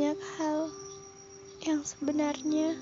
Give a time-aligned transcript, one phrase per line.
[0.00, 0.72] banyak hal
[1.60, 2.72] yang sebenarnya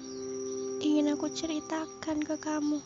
[0.79, 2.79] ingin aku ceritakan ke kamu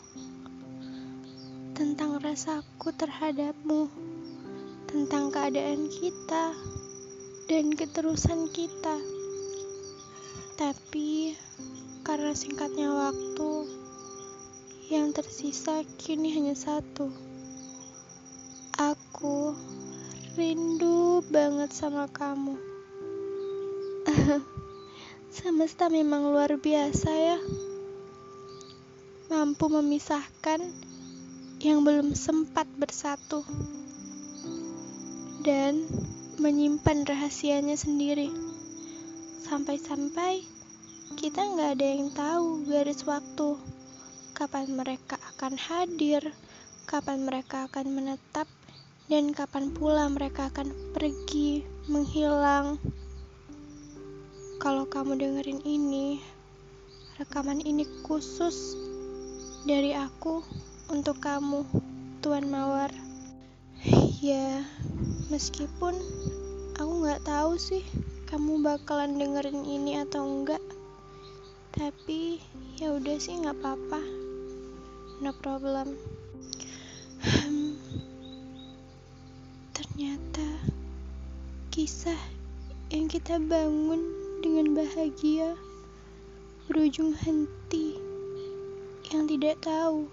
[1.77, 3.93] tentang rasaku terhadapmu,
[4.89, 6.49] tentang keadaan kita,
[7.45, 8.97] dan keterusan kita.
[10.57, 11.37] Tapi
[12.01, 13.69] karena singkatnya waktu,
[14.89, 17.13] yang tersisa kini hanya satu.
[18.81, 19.53] Aku
[20.33, 22.72] rindu banget sama kamu.
[25.35, 27.37] Semesta memang luar biasa ya.
[29.27, 30.63] Mampu memisahkan
[31.59, 33.43] yang belum sempat bersatu.
[35.43, 35.83] Dan
[36.39, 38.31] menyimpan rahasianya sendiri.
[39.43, 40.47] Sampai-sampai
[41.19, 43.59] kita nggak ada yang tahu garis waktu.
[44.31, 46.31] Kapan mereka akan hadir,
[46.87, 48.47] kapan mereka akan menetap,
[49.11, 52.79] dan kapan pula mereka akan pergi, menghilang.
[54.63, 56.23] Kalau kamu dengerin ini,
[57.19, 58.79] rekaman ini khusus
[59.67, 60.39] dari aku
[60.87, 61.67] untuk kamu,
[62.23, 62.87] Tuan Mawar.
[64.23, 64.63] Ya,
[65.27, 65.99] meskipun
[66.79, 67.83] aku nggak tahu sih
[68.31, 70.63] kamu bakalan dengerin ini atau enggak.
[71.75, 72.39] Tapi
[72.79, 73.99] ya udah sih nggak apa-apa.
[75.19, 75.91] No problem.
[79.75, 80.47] Ternyata
[81.67, 82.15] kisah
[82.87, 85.55] yang kita bangun dengan bahagia
[86.67, 87.95] berujung henti
[89.07, 90.11] yang tidak tahu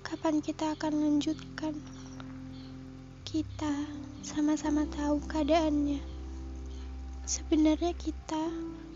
[0.00, 1.76] kapan kita akan lanjutkan.
[3.28, 3.84] Kita
[4.24, 6.00] sama-sama tahu keadaannya.
[7.28, 8.48] Sebenarnya kita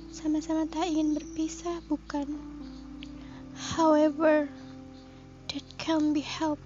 [0.08, 2.32] sama-sama tak ingin berpisah, bukan?
[3.76, 4.48] However,
[5.52, 6.64] that can be helped.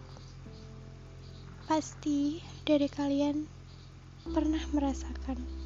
[1.67, 3.51] Pasti dari kalian
[4.31, 5.66] pernah merasakan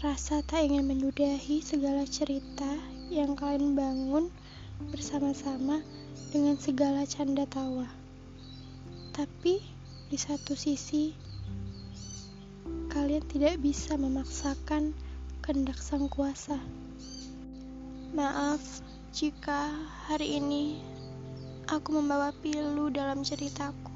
[0.00, 2.80] Rasa tak ingin menyudahi segala cerita
[3.12, 4.32] yang kalian bangun
[4.88, 5.84] bersama-sama
[6.32, 7.84] dengan segala canda tawa.
[9.12, 9.60] Tapi
[10.08, 11.12] di satu sisi,
[12.88, 14.96] kalian tidak bisa memaksakan
[15.44, 16.56] kehendak sang kuasa.
[18.16, 18.80] Maaf
[19.12, 19.76] jika
[20.08, 20.80] hari ini
[21.68, 23.92] aku membawa pilu dalam ceritaku.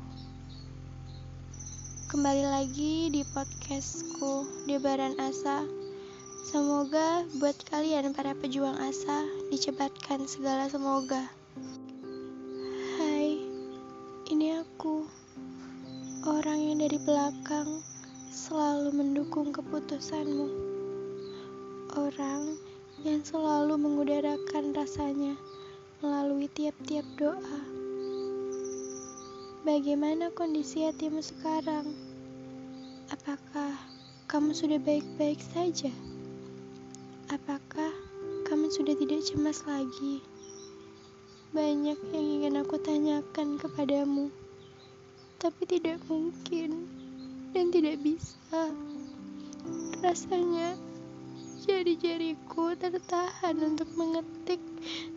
[2.12, 5.85] Kembali lagi di podcastku Debaran Asa
[6.46, 11.26] Semoga buat kalian para pejuang asa dicebatkan segala semoga.
[12.94, 13.42] Hai,
[14.30, 15.10] ini aku.
[16.22, 17.82] Orang yang dari belakang
[18.30, 20.46] selalu mendukung keputusanmu.
[21.98, 22.54] Orang
[23.02, 25.34] yang selalu mengudarakan rasanya
[25.98, 27.58] melalui tiap-tiap doa.
[29.66, 31.90] Bagaimana kondisi hatimu sekarang?
[33.10, 33.74] Apakah
[34.30, 35.90] kamu sudah baik-baik saja?
[37.26, 37.90] Apakah
[38.46, 40.22] kamu sudah tidak cemas lagi?
[41.50, 44.30] Banyak yang ingin aku tanyakan kepadamu,
[45.42, 46.86] tapi tidak mungkin
[47.50, 48.70] dan tidak bisa.
[50.06, 50.78] Rasanya
[51.66, 54.62] jari-jariku tertahan untuk mengetik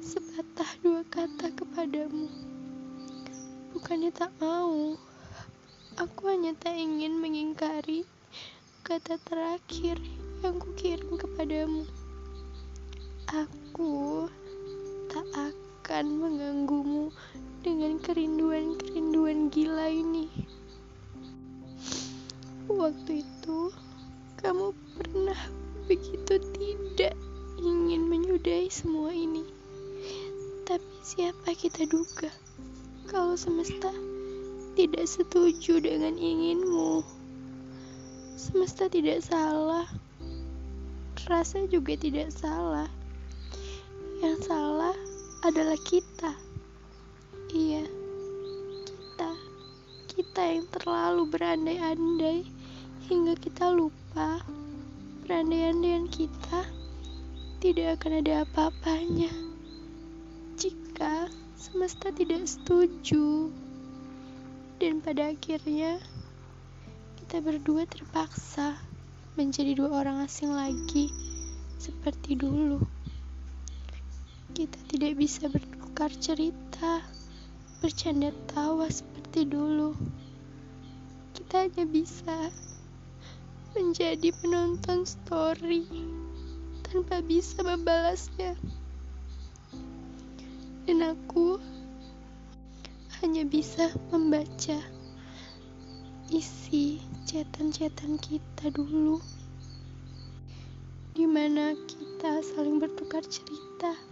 [0.01, 2.25] sepatah dua kata kepadamu.
[3.77, 4.97] Bukannya tak mau,
[5.93, 8.01] aku hanya tak ingin mengingkari
[8.81, 10.01] kata terakhir
[10.41, 11.98] yang kukirim kepadamu.
[13.29, 14.25] Aku
[15.05, 17.13] tak akan mengganggumu
[17.61, 20.25] dengan kerinduan-kerinduan gila ini.
[22.65, 23.69] Waktu itu,
[24.41, 25.37] kamu pernah
[25.85, 27.13] begitu tidak
[27.61, 29.45] ingin menyudahi semua ini.
[30.65, 32.33] Tapi siapa kita duga
[33.13, 33.93] kalau semesta
[34.73, 37.05] tidak setuju dengan inginmu?
[38.41, 39.85] Semesta tidak salah,
[41.29, 42.89] rasa juga tidak salah
[44.19, 44.95] yang salah
[45.47, 46.35] adalah kita.
[47.55, 47.87] Iya,
[48.83, 49.31] kita.
[50.11, 52.43] Kita yang terlalu berandai-andai
[53.07, 54.43] hingga kita lupa
[55.23, 56.67] berandai-andaian kita
[57.63, 59.31] tidak akan ada apa-apanya
[60.59, 63.47] jika semesta tidak setuju.
[64.83, 65.99] Dan pada akhirnya
[67.23, 68.75] kita berdua terpaksa
[69.39, 71.07] menjadi dua orang asing lagi
[71.79, 72.83] seperti dulu.
[74.49, 77.05] Kita tidak bisa bertukar cerita,
[77.85, 79.93] bercanda tawa seperti dulu.
[81.37, 82.49] Kita hanya bisa
[83.77, 85.85] menjadi penonton story
[86.89, 88.57] tanpa bisa membalasnya.
[90.89, 91.61] Dan aku
[93.21, 94.81] hanya bisa membaca
[96.33, 96.97] isi
[97.29, 99.21] cetan-cetan kita dulu
[101.13, 104.08] di mana kita saling bertukar cerita.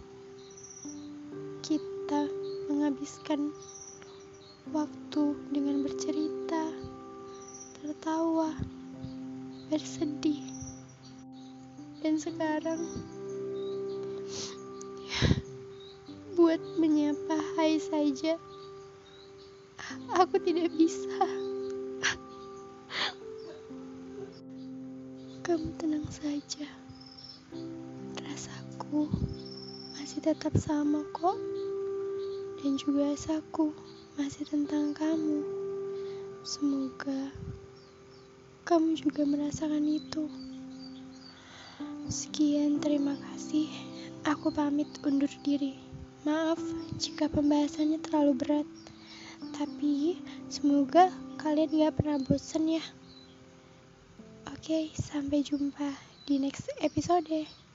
[2.08, 2.24] Kita
[2.72, 3.52] menghabiskan
[4.72, 6.72] waktu dengan bercerita,
[7.76, 8.48] tertawa,
[9.68, 10.40] bersedih.
[12.00, 12.80] Dan sekarang
[16.32, 18.40] buat menyapa hai saja
[20.16, 21.20] aku tidak bisa.
[25.44, 26.72] Kamu tenang saja.
[28.16, 29.12] Rasaku
[29.92, 31.36] masih tetap sama kok.
[32.58, 33.70] Dan juga asaku
[34.18, 35.46] masih tentang kamu.
[36.42, 37.30] Semoga
[38.66, 40.26] kamu juga merasakan itu.
[42.10, 43.70] Sekian, terima kasih.
[44.26, 45.78] Aku pamit undur diri.
[46.26, 46.58] Maaf
[46.98, 48.68] jika pembahasannya terlalu berat,
[49.54, 50.18] tapi
[50.50, 52.84] semoga kalian gak pernah bosan ya.
[54.50, 55.94] Oke, sampai jumpa
[56.26, 57.67] di next episode.